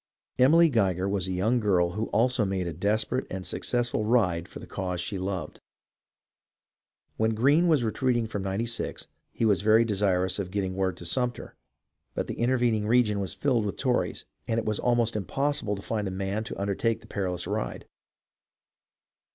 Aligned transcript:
Emily 0.39 0.67
Geiger 0.67 1.07
was 1.07 1.27
a 1.27 1.31
young 1.31 1.59
girl 1.59 1.91
who 1.91 2.07
also 2.07 2.43
made 2.43 2.65
a 2.65 2.73
desper 2.73 3.19
ate 3.21 3.27
and 3.29 3.45
successful 3.45 4.03
ride 4.03 4.47
for 4.47 4.57
the 4.57 4.65
cause 4.65 4.99
she 4.99 5.19
loved. 5.19 5.59
When 7.17 7.35
Greene 7.35 7.67
was 7.67 7.83
retreating 7.83 8.25
from 8.25 8.41
Ninety 8.41 8.65
Six, 8.65 9.05
he 9.31 9.45
was 9.45 9.61
very 9.61 9.85
desir 9.85 10.25
ous 10.25 10.39
of 10.39 10.49
getting 10.49 10.73
word 10.73 10.97
to 10.97 11.05
Sumter, 11.05 11.55
but 12.15 12.25
the 12.25 12.39
intervening 12.39 12.87
region 12.87 13.19
was 13.19 13.35
filled 13.35 13.63
with 13.63 13.77
Tories, 13.77 14.25
and 14.47 14.57
it 14.57 14.65
was 14.65 14.79
almost 14.79 15.15
impossible 15.15 15.75
to 15.75 15.83
find 15.83 16.07
a 16.07 16.09
man 16.09 16.43
to 16.45 16.59
undertake 16.59 17.01
the 17.01 17.07
perilous 17.07 17.45
ride. 17.45 17.85